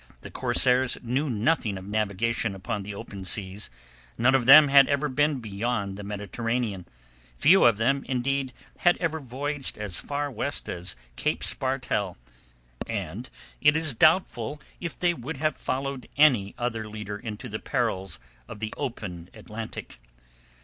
The 0.21 0.31
corsairs 0.31 0.97
knew 1.03 1.29
nothing 1.29 1.77
of 1.77 1.85
navigation 1.85 2.55
upon 2.55 2.81
the 2.81 2.95
open 2.95 3.23
seas, 3.23 3.69
none 4.17 4.33
of 4.33 4.47
them 4.47 4.67
had 4.67 4.87
ever 4.89 5.07
been 5.09 5.37
beyond 5.39 5.95
the 5.95 6.01
Mediterranean, 6.01 6.87
few 7.37 7.65
of 7.65 7.77
them 7.77 8.03
indeed 8.09 8.51
had 8.79 8.97
ever 8.97 9.19
voyaged 9.19 9.77
as 9.77 9.99
far 9.99 10.31
west 10.31 10.67
as 10.67 10.95
Cape 11.17 11.43
Spartel, 11.43 12.17
and 12.87 13.29
it 13.61 13.77
is 13.77 13.93
doubtful 13.93 14.59
if 14.79 14.97
they 14.97 15.13
would 15.13 15.37
have 15.37 15.55
followed 15.55 16.07
any 16.17 16.55
other 16.57 16.87
leader 16.89 17.19
into 17.19 17.47
the 17.47 17.59
perils 17.59 18.19
of 18.47 18.59
the 18.59 18.73
open 18.77 19.29
Atlantic. 19.35 19.99